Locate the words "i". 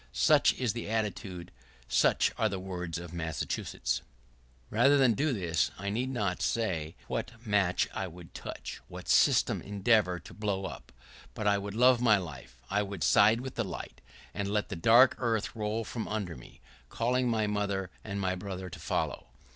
5.77-5.91, 7.93-8.07, 11.53-11.57, 12.67-12.81